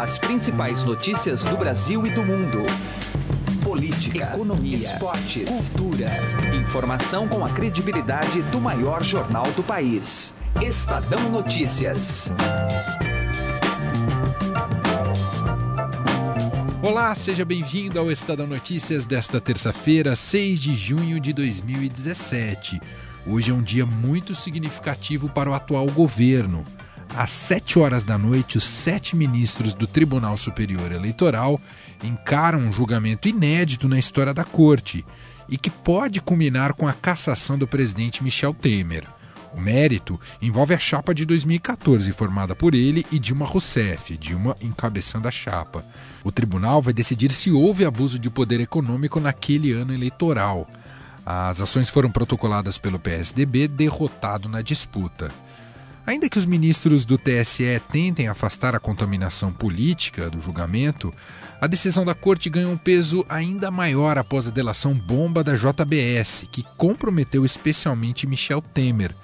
[0.00, 2.62] As principais notícias do Brasil e do mundo.
[3.62, 6.06] Política, economia, esportes, cultura.
[6.58, 10.34] Informação com a credibilidade do maior jornal do país.
[10.62, 12.32] Estadão Notícias.
[16.80, 22.80] Olá, seja bem-vindo ao Estadão Notícias desta terça-feira, 6 de junho de 2017.
[23.26, 26.64] Hoje é um dia muito significativo para o atual governo.
[27.16, 31.60] Às 7 horas da noite, os sete ministros do Tribunal Superior Eleitoral
[32.02, 35.04] encaram um julgamento inédito na história da Corte
[35.48, 39.04] e que pode culminar com a cassação do presidente Michel Temer.
[39.52, 45.26] O mérito envolve a chapa de 2014, formada por ele e Dilma Rousseff, Dilma encabeçando
[45.26, 45.84] a chapa.
[46.22, 50.70] O tribunal vai decidir se houve abuso de poder econômico naquele ano eleitoral.
[51.26, 55.32] As ações foram protocoladas pelo PSDB, derrotado na disputa.
[56.06, 61.14] Ainda que os ministros do TSE tentem afastar a contaminação política do julgamento,
[61.60, 66.46] a decisão da corte ganhou um peso ainda maior após a delação bomba da JBS,
[66.50, 69.14] que comprometeu especialmente Michel Temer,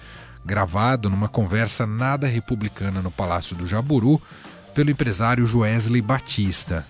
[0.45, 4.21] gravado numa conversa nada republicana no Palácio do Jaburu
[4.75, 6.87] pelo empresário Joesley Batista.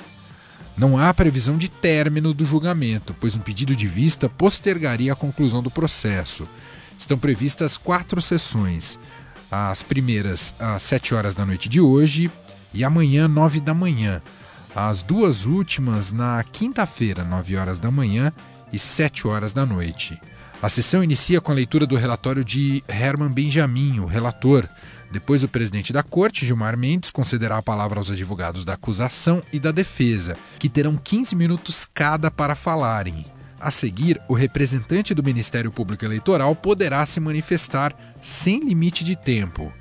[0.76, 5.62] Não há previsão de término do julgamento, pois um pedido de vista postergaria a conclusão
[5.62, 6.46] do processo.
[6.98, 8.98] Estão previstas quatro sessões.
[9.50, 12.30] As primeiras às 7 horas da noite de hoje
[12.74, 14.20] e amanhã, 9 da manhã.
[14.74, 18.32] As duas últimas na quinta-feira, 9 horas da manhã
[18.72, 20.20] e 7 horas da noite.
[20.60, 24.68] A sessão inicia com a leitura do relatório de Herman Benjamin, o relator.
[25.12, 29.60] Depois, o presidente da corte, Gilmar Mendes, concederá a palavra aos advogados da acusação e
[29.60, 33.35] da defesa, que terão 15 minutos cada para falarem.
[33.58, 39.72] A seguir, o representante do Ministério Público Eleitoral poderá se manifestar sem limite de tempo.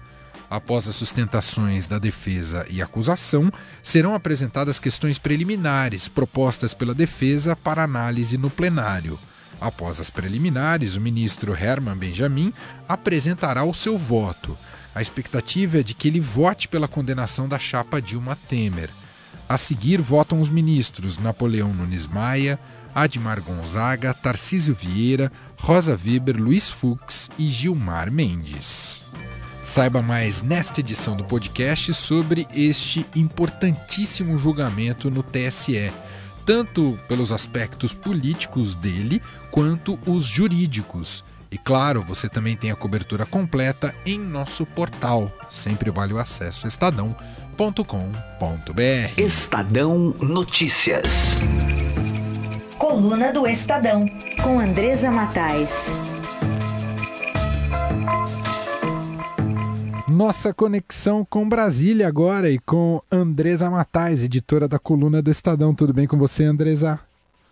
[0.49, 3.51] Após as sustentações da defesa e acusação,
[3.83, 9.19] serão apresentadas questões preliminares propostas pela defesa para análise no plenário.
[9.59, 12.53] Após as preliminares, o ministro Herman Benjamin
[12.87, 14.57] apresentará o seu voto.
[14.93, 18.89] A expectativa é de que ele vote pela condenação da chapa Dilma Temer.
[19.47, 22.59] A seguir, votam os ministros Napoleão Nunes Maia,
[22.95, 25.29] Admar Gonzaga, Tarcísio Vieira,
[25.59, 29.03] Rosa Weber, Luiz Fux e Gilmar Mendes.
[29.61, 35.91] Saiba mais nesta edição do podcast sobre este importantíssimo julgamento no TSE,
[36.45, 41.23] tanto pelos aspectos políticos dele quanto os jurídicos.
[41.51, 45.31] E claro, você também tem a cobertura completa em nosso portal.
[45.49, 47.17] Sempre vale o acesso estadão.com.br.
[49.17, 51.39] Estadão Notícias.
[52.77, 54.01] Coluna do Estadão,
[54.43, 55.89] com Andresa Matais.
[60.09, 65.73] Nossa conexão com Brasília agora e com Andresa Matais, editora da coluna do Estadão.
[65.73, 66.99] Tudo bem com você, Andresa?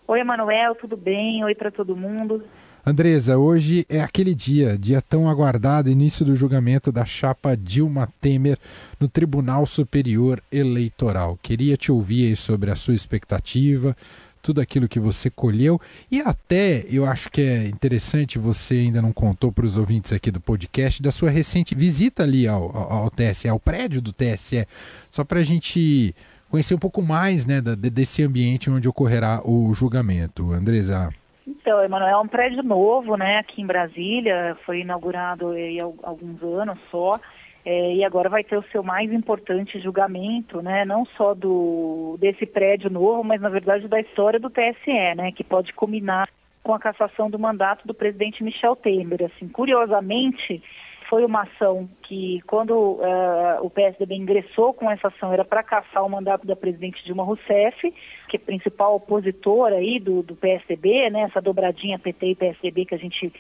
[0.06, 1.44] Oi, Emanuel, tudo bem?
[1.46, 2.44] Oi para todo mundo.
[2.86, 8.58] Andresa, hoje é aquele dia, dia tão aguardado, início do julgamento da chapa Dilma Temer
[9.00, 11.40] no Tribunal Superior Eleitoral.
[11.42, 13.96] Queria te ouvir sobre a sua expectativa,
[14.44, 15.80] tudo aquilo que você colheu.
[16.12, 20.30] E até eu acho que é interessante, você ainda não contou para os ouvintes aqui
[20.30, 24.68] do podcast, da sua recente visita ali ao, ao, ao TSE, ao prédio do TSE,
[25.10, 26.14] só para a gente
[26.52, 30.52] conhecer um pouco mais né, da, desse ambiente onde ocorrerá o julgamento.
[30.52, 31.10] Andresa.
[31.48, 36.78] Então, Emanuel, é um prédio novo, né, aqui em Brasília, foi inaugurado há alguns anos
[36.92, 37.20] só.
[37.66, 42.46] É, e agora vai ter o seu mais importante julgamento, né, não só do desse
[42.46, 46.30] prédio novo, mas na verdade da história do TSE, né, que pode culminar
[46.62, 49.24] com a cassação do mandato do presidente Michel Temer.
[49.24, 50.62] Assim, curiosamente,
[51.10, 56.04] foi uma ação que, quando uh, o PSDB ingressou com essa ação, era para caçar
[56.06, 57.94] o mandato da presidente Dilma Rousseff,
[58.30, 62.96] que é principal opositora aí do, do PSDB, né, essa dobradinha PT e PSDB que
[62.96, 63.32] a gente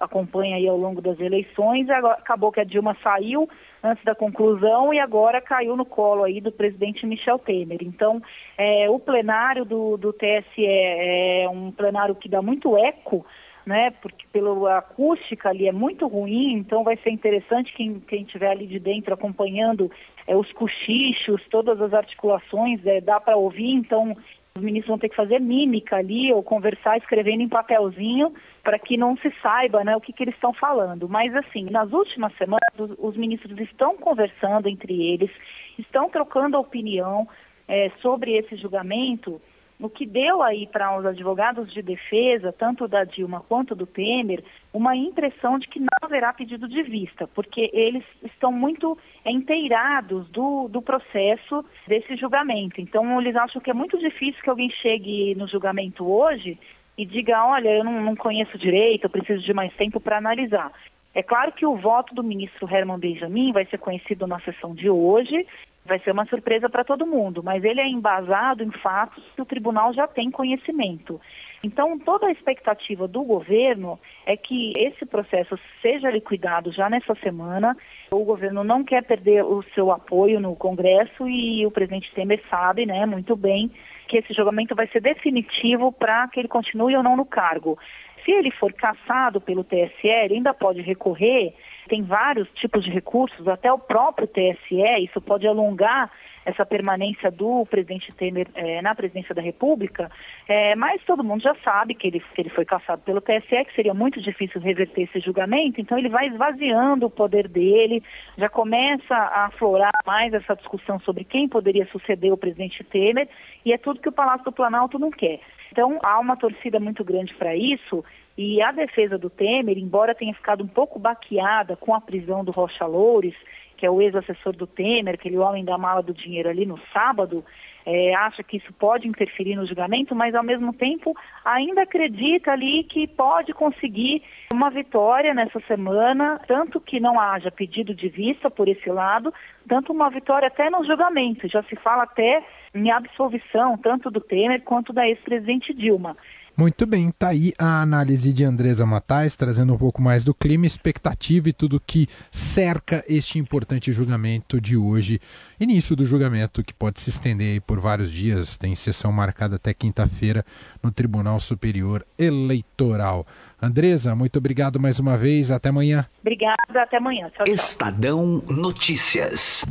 [0.00, 1.88] acompanha aí ao longo das eleições.
[1.88, 3.48] Agora, acabou que a Dilma saiu
[3.82, 7.78] antes da conclusão e agora caiu no colo aí do presidente Michel Temer.
[7.82, 8.22] Então,
[8.56, 13.26] é, o plenário do, do TSE é um plenário que dá muito eco,
[13.66, 13.90] né?
[14.02, 18.66] Porque pela acústica ali é muito ruim, então vai ser interessante quem, quem estiver ali
[18.66, 19.90] de dentro acompanhando
[20.26, 24.16] é, os cochichos, todas as articulações, é, dá para ouvir, então
[24.56, 28.96] os ministros vão ter que fazer mímica ali ou conversar escrevendo em papelzinho para que
[28.96, 31.08] não se saiba né, o que, que eles estão falando.
[31.08, 35.30] Mas, assim, nas últimas semanas, os, os ministros estão conversando entre eles,
[35.78, 37.28] estão trocando opinião
[37.68, 39.40] é, sobre esse julgamento
[39.82, 44.42] o que deu aí para os advogados de defesa, tanto da Dilma quanto do Temer,
[44.72, 50.68] uma impressão de que não haverá pedido de vista, porque eles estão muito inteirados do,
[50.68, 52.80] do processo desse julgamento.
[52.80, 56.56] Então, eles acham que é muito difícil que alguém chegue no julgamento hoje
[56.96, 60.72] e diga: olha, eu não, não conheço direito, eu preciso de mais tempo para analisar.
[61.14, 64.88] É claro que o voto do ministro Herman Benjamin vai ser conhecido na sessão de
[64.88, 65.46] hoje
[65.84, 69.46] vai ser uma surpresa para todo mundo, mas ele é embasado em fatos que o
[69.46, 71.20] tribunal já tem conhecimento.
[71.64, 77.76] Então, toda a expectativa do governo é que esse processo seja liquidado já nessa semana.
[78.12, 82.84] O governo não quer perder o seu apoio no Congresso e o presidente Temer sabe,
[82.84, 83.70] né, muito bem,
[84.12, 87.78] que esse julgamento vai ser definitivo para que ele continue ou não no cargo.
[88.22, 91.54] Se ele for cassado pelo TSE, ele ainda pode recorrer
[91.88, 96.10] tem vários tipos de recursos, até o próprio TSE, isso pode alongar
[96.44, 100.10] essa permanência do presidente Temer é, na presidência da República,
[100.48, 103.74] é, mas todo mundo já sabe que ele, que ele foi caçado pelo TSE, que
[103.76, 108.02] seria muito difícil reverter esse julgamento, então ele vai esvaziando o poder dele,
[108.36, 113.28] já começa a aflorar mais essa discussão sobre quem poderia suceder o presidente Temer,
[113.64, 115.40] e é tudo que o Palácio do Planalto não quer.
[115.70, 118.04] Então há uma torcida muito grande para isso,
[118.36, 122.50] e a defesa do Temer, embora tenha ficado um pouco baqueada com a prisão do
[122.50, 123.34] Rocha Loures,
[123.76, 127.44] que é o ex-assessor do Temer, aquele homem da mala do dinheiro ali no sábado,
[127.84, 132.84] é, acha que isso pode interferir no julgamento, mas ao mesmo tempo ainda acredita ali
[132.84, 134.22] que pode conseguir
[134.52, 139.34] uma vitória nessa semana, tanto que não haja pedido de vista por esse lado,
[139.68, 141.48] tanto uma vitória até no julgamento.
[141.48, 142.44] Já se fala até
[142.74, 146.14] em absolvição, tanto do Temer quanto da ex-presidente Dilma.
[146.54, 150.66] Muito bem, tá aí a análise de Andresa Matais, trazendo um pouco mais do clima,
[150.66, 155.18] expectativa e tudo que cerca este importante julgamento de hoje.
[155.58, 160.44] Início do julgamento que pode se estender por vários dias, tem sessão marcada até quinta-feira
[160.82, 163.26] no Tribunal Superior Eleitoral.
[163.60, 166.06] Andresa, muito obrigado mais uma vez, até amanhã.
[166.20, 167.30] Obrigada, até amanhã.
[167.30, 167.54] Tchau, tchau.
[167.54, 169.64] Estadão Notícias.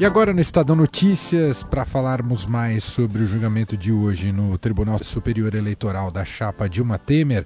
[0.00, 4.96] E agora no Estadão Notícias, para falarmos mais sobre o julgamento de hoje no Tribunal
[5.02, 7.44] Superior Eleitoral da chapa Dilma Temer,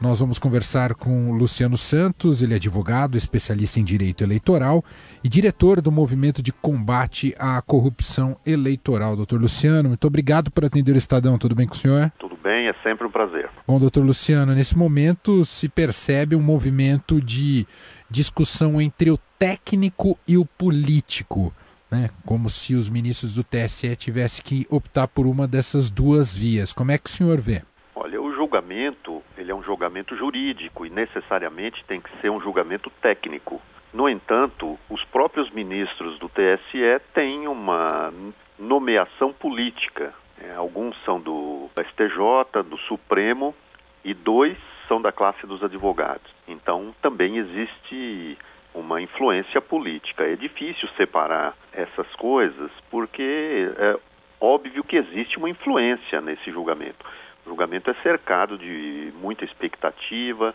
[0.00, 4.82] nós vamos conversar com Luciano Santos, ele é advogado, especialista em direito eleitoral
[5.22, 9.14] e diretor do Movimento de Combate à Corrupção Eleitoral.
[9.14, 11.38] Doutor Luciano, muito obrigado por atender o Estadão.
[11.38, 12.10] Tudo bem com o senhor?
[12.18, 13.48] Tudo bem, é sempre um prazer.
[13.64, 17.64] Bom, doutor Luciano, nesse momento se percebe um movimento de
[18.10, 21.54] discussão entre o técnico e o político
[21.92, 22.08] né?
[22.24, 26.72] Como se os ministros do TSE tivessem que optar por uma dessas duas vias.
[26.72, 27.62] Como é que o senhor vê?
[27.94, 32.90] Olha, o julgamento, ele é um julgamento jurídico e necessariamente tem que ser um julgamento
[33.02, 33.60] técnico.
[33.92, 38.10] No entanto, os próprios ministros do TSE têm uma
[38.58, 40.14] nomeação política.
[40.40, 43.54] É, alguns são do STJ, do Supremo
[44.02, 44.56] e dois
[44.88, 46.32] são da classe dos advogados.
[46.48, 48.38] Então, também existe
[48.74, 50.24] uma influência política.
[50.24, 53.98] É difícil separar essas coisas porque é
[54.40, 57.04] óbvio que existe uma influência nesse julgamento.
[57.44, 60.54] O julgamento é cercado de muita expectativa,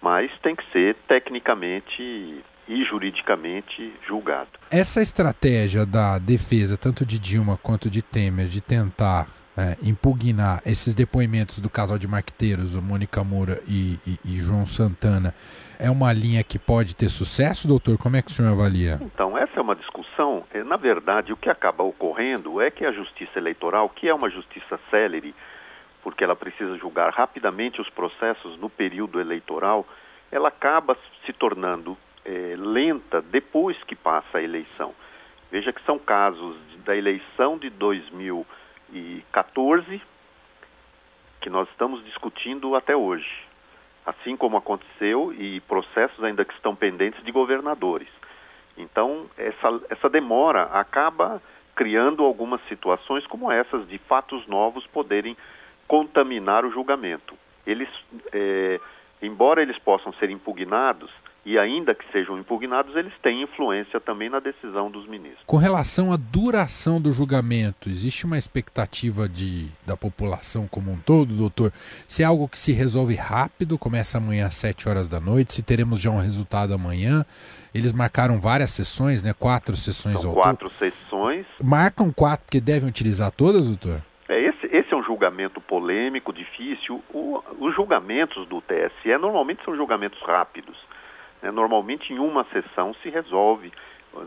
[0.00, 4.48] mas tem que ser tecnicamente e juridicamente julgado.
[4.70, 9.26] Essa estratégia da defesa, tanto de Dilma quanto de Temer, de tentar
[9.60, 14.64] é, impugnar esses depoimentos do casal de marqueteiros, o Mônica Moura e, e, e, João
[14.64, 15.34] Santana,
[15.78, 17.98] é uma linha que pode ter sucesso, doutor?
[17.98, 18.98] Como é que o senhor avalia?
[19.02, 20.44] Então, essa é uma discussão.
[20.52, 24.30] É, na verdade, o que acaba ocorrendo é que a justiça eleitoral, que é uma
[24.30, 25.34] justiça célere,
[26.02, 29.86] porque ela precisa julgar rapidamente os processos no período eleitoral,
[30.32, 34.94] ela acaba se tornando é, lenta depois que passa a eleição.
[35.50, 38.46] Veja que são casos da eleição de 2000
[39.32, 40.02] 2014
[41.40, 43.26] que nós estamos discutindo até hoje,
[44.04, 48.08] assim como aconteceu e processos ainda que estão pendentes de governadores.
[48.76, 51.40] Então, essa, essa demora acaba
[51.74, 55.34] criando algumas situações como essas de fatos novos poderem
[55.88, 57.34] contaminar o julgamento.
[57.66, 57.88] Eles,
[58.32, 58.78] é,
[59.22, 61.10] embora eles possam ser impugnados,
[61.44, 65.42] e ainda que sejam impugnados, eles têm influência também na decisão dos ministros.
[65.46, 71.34] Com relação à duração do julgamento, existe uma expectativa de, da população como um todo,
[71.34, 71.72] doutor?
[72.06, 75.62] Se é algo que se resolve rápido, começa amanhã às 7 horas da noite, se
[75.62, 77.24] teremos já um resultado amanhã.
[77.74, 79.32] Eles marcaram várias sessões, né?
[79.32, 81.46] Quatro sessões São quatro sessões.
[81.62, 84.02] Marcam quatro, porque devem utilizar todas, doutor?
[84.28, 87.02] É, esse, esse é um julgamento polêmico, difícil.
[87.12, 90.76] O, os julgamentos do TSE normalmente são julgamentos rápidos.
[91.42, 91.50] Né?
[91.50, 93.72] Normalmente, em uma sessão se resolve,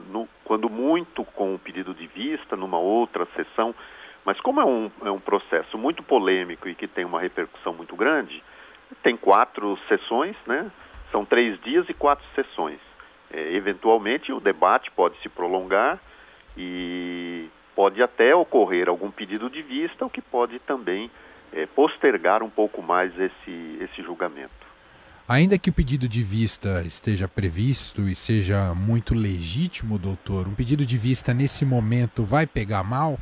[0.10, 3.75] no, quando muito com o pedido de vista numa outra sessão,
[4.25, 7.96] mas como é um, é um processo muito polêmico e que tem uma repercussão muito
[7.96, 8.41] grande,
[9.01, 10.72] tem quatro sessões, né?
[11.12, 12.79] São três dias e quatro sessões.
[13.32, 16.00] É, eventualmente o debate pode se prolongar
[16.55, 21.10] e pode até ocorrer algum pedido de vista, o que pode também
[21.51, 24.73] é, postergar um pouco mais esse, esse julgamento.
[25.27, 30.86] Ainda que o pedido de vista esteja previsto e seja muito legítimo, doutor, um pedido
[30.86, 33.18] de vista nesse momento vai pegar mal?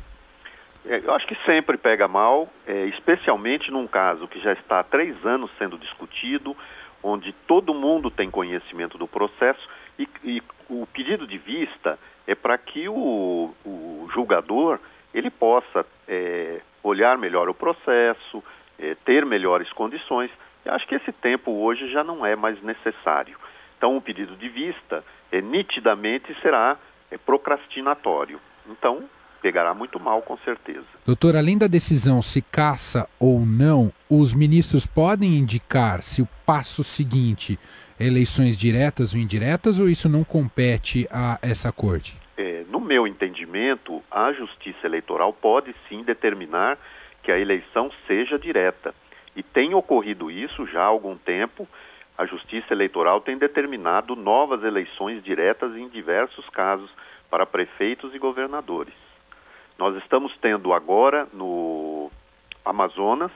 [0.84, 4.84] É, eu acho que sempre pega mal, é, especialmente num caso que já está há
[4.84, 6.56] três anos sendo discutido,
[7.02, 12.58] onde todo mundo tem conhecimento do processo e, e o pedido de vista é para
[12.58, 14.80] que o, o, julgador
[15.14, 18.42] ele possa é, olhar melhor o processo,
[18.78, 20.30] é, ter melhores condições.
[20.64, 23.36] Eu acho que esse tempo hoje já não é mais necessário.
[23.76, 26.76] Então, o pedido de vista é, nitidamente será
[27.10, 28.40] é, procrastinatório.
[28.66, 29.08] Então,
[29.42, 30.86] pegará muito mal, com certeza.
[31.04, 36.84] Doutor, além da decisão se caça ou não, os ministros podem indicar se o passo
[36.84, 37.58] seguinte
[37.98, 42.16] é eleições diretas ou indiretas ou isso não compete a essa corte?
[42.36, 46.78] É, no meu entendimento, a Justiça Eleitoral pode sim determinar
[47.22, 48.94] que a eleição seja direta.
[49.34, 51.66] E tem ocorrido isso já há algum tempo.
[52.16, 56.90] A Justiça Eleitoral tem determinado novas eleições diretas em diversos casos
[57.30, 58.94] para prefeitos e governadores.
[59.78, 62.10] Nós estamos tendo agora no
[62.64, 63.32] Amazonas,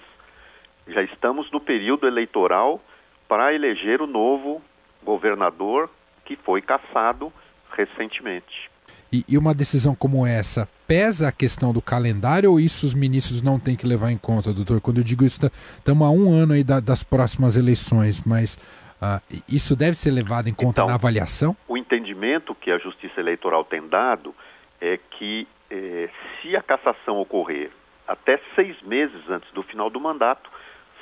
[0.86, 2.80] já estamos no período eleitoral
[3.26, 4.62] para eleger o novo
[5.02, 5.90] governador
[6.24, 7.32] que foi cassado
[7.72, 8.70] recentemente.
[9.12, 13.40] E, e, uma decisão como essa pesa a questão do calendário ou isso os ministros
[13.40, 14.80] não têm que levar em conta, doutor?
[14.80, 15.38] Quando eu digo isso,
[15.78, 18.56] estamos tá, há um ano aí da, das próximas eleições, mas
[19.00, 21.56] uh, isso deve ser levado em conta então, na avaliação?
[21.68, 24.34] O entendimento que a Justiça Eleitoral tem dado
[24.80, 26.08] é que eh,
[26.40, 27.70] se a cassação ocorrer
[28.06, 30.50] até seis meses antes do final do mandato,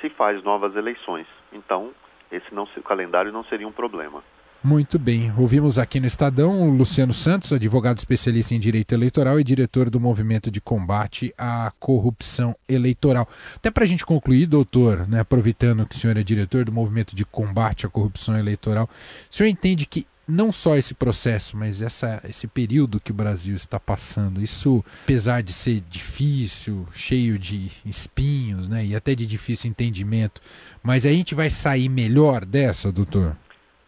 [0.01, 1.27] se faz novas eleições.
[1.53, 1.91] Então,
[2.31, 4.23] esse não, o calendário não seria um problema.
[4.65, 5.31] Muito bem.
[5.37, 9.99] Ouvimos aqui no Estadão o Luciano Santos, advogado especialista em direito eleitoral e diretor do
[9.99, 13.29] Movimento de Combate à Corrupção Eleitoral.
[13.55, 17.15] Até para a gente concluir, doutor, né, aproveitando que o senhor é diretor do Movimento
[17.15, 18.89] de Combate à Corrupção Eleitoral,
[19.29, 23.55] o senhor entende que não só esse processo, mas essa, esse período que o Brasil
[23.55, 29.69] está passando, isso, apesar de ser difícil, cheio de espinhos, né, e até de difícil
[29.69, 30.41] entendimento,
[30.81, 33.37] mas a gente vai sair melhor dessa, doutor?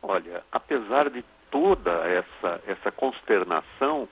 [0.07, 1.21] Olha, apesar de
[1.51, 4.07] toda essa, essa consternação,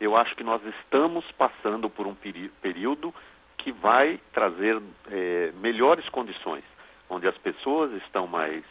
[0.00, 2.14] eu acho que nós estamos passando por um
[2.62, 3.12] período
[3.58, 4.80] que vai trazer
[5.10, 6.62] é, melhores condições,
[7.08, 8.62] onde as pessoas estão mais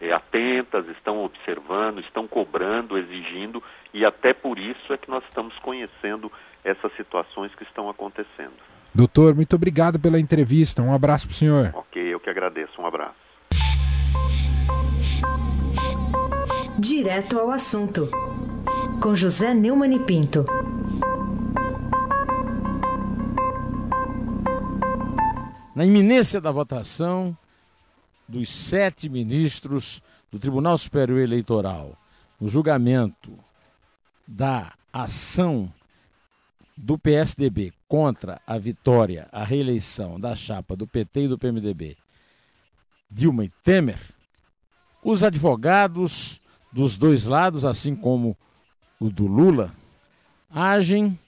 [0.00, 3.60] é, atentas, estão observando, estão cobrando, exigindo,
[3.92, 6.30] e até por isso é que nós estamos conhecendo
[6.62, 8.54] essas situações que estão acontecendo.
[8.94, 10.82] Doutor, muito obrigado pela entrevista.
[10.82, 11.70] Um abraço para o senhor.
[11.74, 12.80] Ok, eu que agradeço.
[12.80, 13.28] Um abraço.
[16.78, 18.08] Direto ao assunto,
[19.02, 20.46] com José Neumann e Pinto.
[25.74, 27.36] Na iminência da votação,
[28.28, 31.98] dos sete ministros do Tribunal Superior Eleitoral
[32.40, 33.36] no julgamento
[34.24, 35.68] da ação
[36.76, 41.96] do PSDB contra a vitória, a reeleição da chapa do PT e do PMDB,
[43.10, 43.98] Dilma e Temer,
[45.02, 46.40] os advogados
[46.72, 48.36] dos dois lados, assim como
[49.00, 49.72] o do Lula,
[50.50, 51.18] agem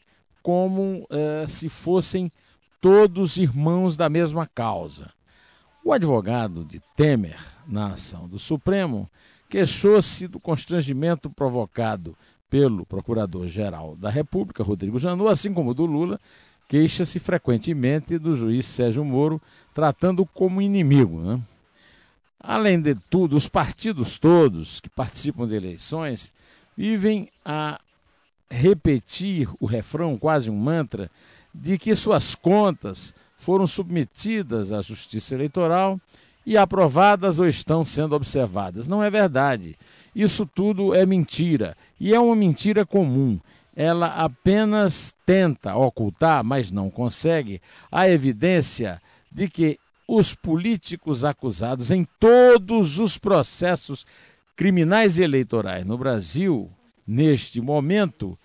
[0.42, 2.30] como eh, se fossem
[2.80, 5.11] todos irmãos da mesma causa.
[5.85, 9.09] O advogado de Temer, na ação do Supremo,
[9.49, 12.16] queixou-se do constrangimento provocado
[12.49, 16.18] pelo Procurador-Geral da República, Rodrigo Janot, assim como do Lula,
[16.68, 19.40] queixa-se frequentemente do juiz Sérgio Moro,
[19.73, 21.20] tratando como inimigo.
[21.20, 21.40] Né?
[22.42, 26.32] Além de tudo, os partidos todos que participam de eleições
[26.75, 27.78] vivem a
[28.50, 31.11] repetir o refrão, quase um mantra,
[31.54, 36.00] de que suas contas foram submetidas à Justiça Eleitoral
[36.47, 38.88] e aprovadas ou estão sendo observadas.
[38.88, 39.76] Não é verdade.
[40.16, 41.76] Isso tudo é mentira.
[41.99, 43.38] E é uma mentira comum.
[43.76, 49.78] Ela apenas tenta ocultar, mas não consegue, a evidência de que
[50.12, 54.04] os políticos acusados em todos os processos
[54.56, 56.68] criminais e eleitorais no Brasil,
[57.06, 58.36] neste momento,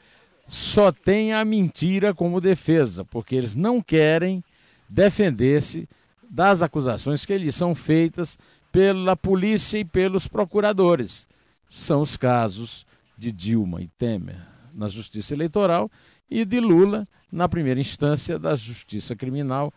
[0.48, 4.44] só têm a mentira como defesa, porque eles não querem
[4.88, 5.90] defender-se
[6.30, 8.38] das acusações que lhe são feitas
[8.72, 11.28] pela polícia e pelos procuradores.
[11.68, 12.86] São os casos
[13.18, 14.38] de Dilma e Temer.
[14.72, 15.90] na Justiça Eleitoral
[16.30, 19.74] e de Lula na primeira instância da Justiça Criminal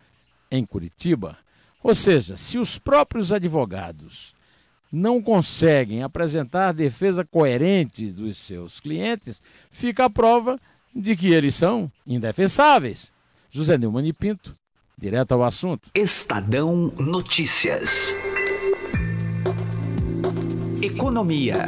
[0.51, 1.35] em Curitiba.
[1.81, 4.33] Ou seja, se os próprios advogados
[4.91, 10.59] não conseguem apresentar defesa coerente dos seus clientes, fica a prova
[10.95, 13.13] de que eles são indefensáveis.
[13.49, 14.55] José Neumann e Pinto,
[14.97, 15.89] direto ao assunto.
[15.95, 18.15] Estadão Notícias.
[20.81, 21.65] Economia.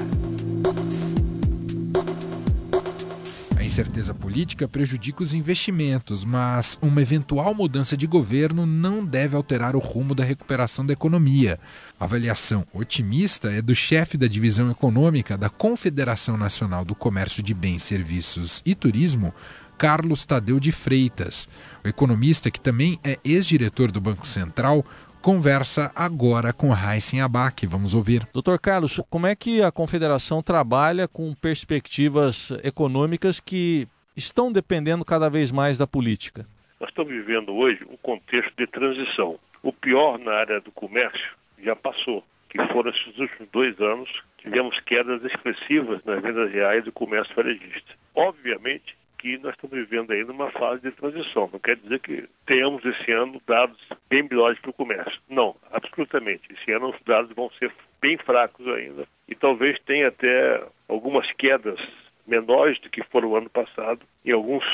[3.81, 9.79] Incerteza política prejudica os investimentos, mas uma eventual mudança de governo não deve alterar o
[9.79, 11.59] rumo da recuperação da economia.
[12.00, 17.55] A avaliação otimista é do chefe da divisão econômica da Confederação Nacional do Comércio de
[17.55, 19.33] Bens, Serviços e Turismo,
[19.79, 21.50] Carlos Tadeu de Freitas.
[21.83, 24.85] O economista, que também é ex-diretor do Banco Central,
[25.21, 27.65] conversa agora com Heisen Abac.
[27.67, 28.23] Vamos ouvir.
[28.33, 33.87] Doutor Carlos, como é que a Confederação trabalha com perspectivas econômicas que
[34.17, 36.45] estão dependendo cada vez mais da política?
[36.79, 39.39] Nós estamos vivendo hoje um contexto de transição.
[39.61, 44.09] O pior na área do comércio já passou, que foram esses últimos dois anos,
[44.39, 47.93] tivemos quedas expressivas nas vendas reais do comércio varejista.
[48.15, 51.47] Obviamente que nós estamos vivendo aí numa fase de transição.
[51.53, 53.77] Não quer dizer que tenhamos esse ano dados
[54.09, 55.21] bem melhores para o comércio.
[55.29, 56.41] Não, absolutamente.
[56.51, 61.79] Esse ano os dados vão ser bem fracos ainda e talvez tenha até algumas quedas
[62.25, 64.65] menores do que foram o ano passado em alguns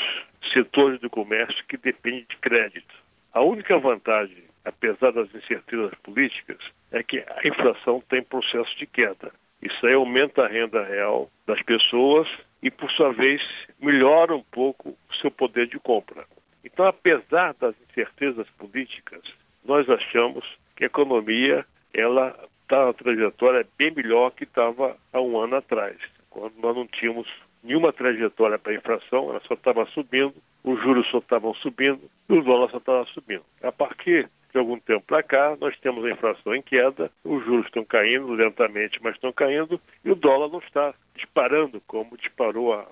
[0.52, 2.94] setores do comércio que dependem de crédito.
[3.32, 6.58] A única vantagem, apesar das incertezas políticas,
[6.90, 9.30] é que a inflação tem processo de queda.
[9.60, 12.28] Isso aí aumenta a renda real das pessoas
[12.62, 13.42] e, por sua vez,
[13.80, 16.24] melhora um pouco o seu poder de compra.
[16.64, 19.22] Então, apesar das incertezas políticas,
[19.64, 20.44] nós achamos
[20.76, 25.96] que a economia ela está na trajetória bem melhor que estava há um ano atrás,
[26.28, 27.28] quando nós não tínhamos
[27.62, 32.32] nenhuma trajetória para a inflação, ela só estava subindo, os juros só estavam subindo e
[32.32, 33.44] o dólar só estava subindo.
[33.62, 37.66] A partir de algum tempo para cá, nós temos a inflação em queda, os juros
[37.66, 42.86] estão caindo lentamente, mas estão caindo, e o dólar não está disparando como disparou há,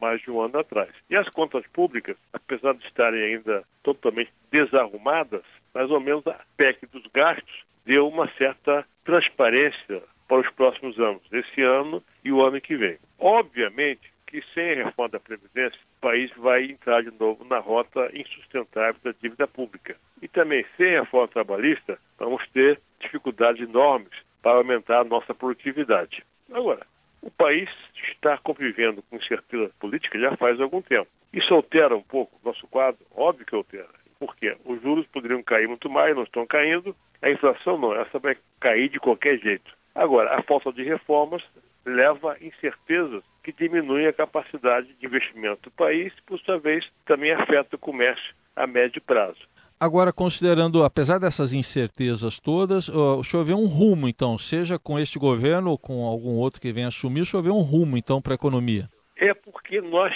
[0.00, 0.90] mais de um ano atrás.
[1.08, 5.42] E as contas públicas, apesar de estarem ainda totalmente desarrumadas,
[5.74, 11.22] mais ou menos a PEC dos gastos deu uma certa transparência para os próximos anos,
[11.32, 12.98] esse ano e o ano que vem.
[13.18, 19.00] Obviamente que sem a reforma da Previdência, país vai entrar de novo na rota insustentável
[19.02, 19.96] da dívida pública.
[20.20, 26.24] E também, sem a reforma trabalhista, vamos ter dificuldades enormes para aumentar a nossa produtividade.
[26.52, 26.86] Agora,
[27.22, 27.68] o país
[28.10, 31.08] está convivendo com incerteza política já faz algum tempo.
[31.32, 33.00] Isso altera um pouco o nosso quadro?
[33.14, 33.88] Óbvio que altera.
[34.18, 34.56] Por quê?
[34.64, 36.94] Os juros poderiam cair muito mais, não estão caindo.
[37.22, 39.72] A inflação não, essa vai cair de qualquer jeito.
[39.94, 41.42] Agora, a falta de reformas
[41.90, 47.32] leva a incertezas que diminuem a capacidade de investimento do país, por sua vez, também
[47.32, 49.38] afeta o comércio a médio prazo.
[49.78, 55.18] Agora, considerando, apesar dessas incertezas todas, o senhor vê um rumo, então, seja com este
[55.18, 58.34] governo ou com algum outro que venha assumir, o senhor vê um rumo, então, para
[58.34, 58.90] a economia?
[59.16, 60.14] É porque nós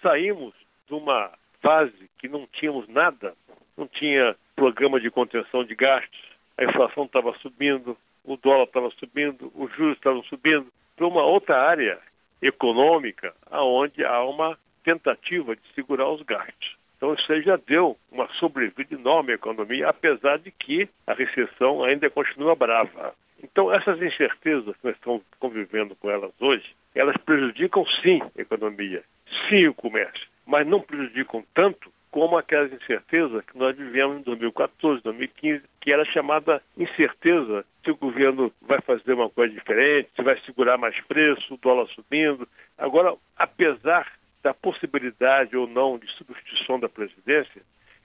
[0.00, 0.54] saímos
[0.86, 3.34] de uma fase que não tínhamos nada,
[3.76, 6.20] não tinha programa de contenção de gastos,
[6.56, 10.66] a inflação estava subindo, o dólar estava subindo, os juros estavam subindo,
[11.00, 11.98] para uma outra área
[12.42, 16.76] econômica, aonde há uma tentativa de segurar os gastos.
[16.94, 22.10] Então isso já deu uma sobrevida enorme à economia, apesar de que a recessão ainda
[22.10, 23.14] continua brava.
[23.42, 29.02] Então essas incertezas que nós estamos convivendo com elas hoje, elas prejudicam sim a economia,
[29.48, 35.02] sim o comércio, mas não prejudicam tanto como aquelas incertezas que nós vivemos em 2014,
[35.02, 40.38] 2015, que era chamada incerteza se o governo vai fazer uma coisa diferente, se vai
[40.40, 42.46] segurar mais preço, o dólar subindo.
[42.76, 44.10] Agora, apesar
[44.42, 47.62] da possibilidade ou não de substituição da presidência,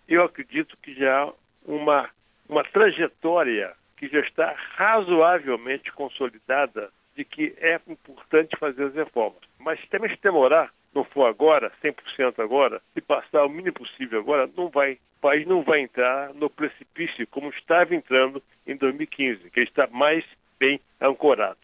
[0.07, 1.33] eu acredito que já há
[1.65, 2.09] uma,
[2.47, 9.41] uma trajetória que já está razoavelmente consolidada de que é importante fazer as reformas.
[9.57, 14.49] Mas também se demorar, não for agora, 100% agora, se passar o mínimo possível agora,
[14.55, 19.59] não vai, o país não vai entrar no precipício como estava entrando em 2015, que
[19.59, 20.23] está mais
[20.57, 21.59] bem ancorado.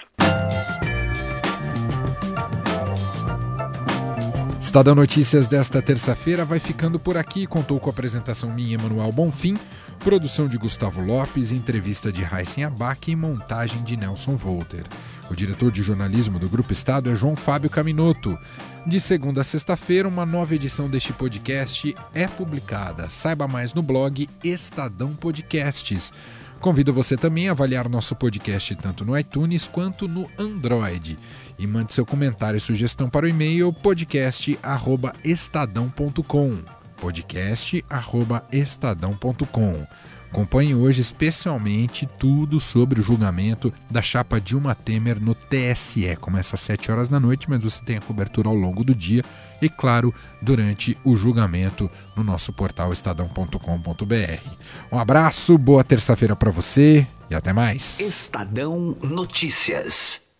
[4.71, 7.45] Estadão Notícias desta terça-feira vai ficando por aqui.
[7.45, 9.57] Contou com a apresentação minha, Emanuel Bonfim,
[9.99, 14.85] produção de Gustavo Lopes, entrevista de Heisen Abac e montagem de Nelson Volter.
[15.29, 18.39] O diretor de jornalismo do Grupo Estado é João Fábio Caminoto.
[18.87, 23.09] De segunda a sexta-feira, uma nova edição deste podcast é publicada.
[23.09, 26.13] Saiba mais no blog Estadão Podcasts.
[26.61, 31.17] Convido você também a avaliar nosso podcast tanto no iTunes quanto no Android.
[31.57, 36.59] E mande seu comentário e sugestão para o e-mail podcast@estadão.com.
[36.97, 39.87] podcast@estadão.com.
[40.31, 46.15] Acompanhe hoje especialmente tudo sobre o julgamento da chapa Dilma Temer no TSE.
[46.21, 49.25] Começa às 7 horas da noite, mas você tem a cobertura ao longo do dia
[49.61, 54.49] e, claro, durante o julgamento no nosso portal estadão.com.br.
[54.89, 57.99] Um abraço, boa terça-feira para você e até mais.
[57.99, 60.30] Estadão Notícias.